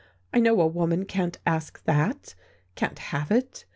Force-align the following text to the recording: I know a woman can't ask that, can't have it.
I 0.33 0.39
know 0.39 0.59
a 0.61 0.65
woman 0.65 1.05
can't 1.05 1.37
ask 1.45 1.83
that, 1.83 2.33
can't 2.75 2.97
have 3.13 3.29
it. 3.29 3.65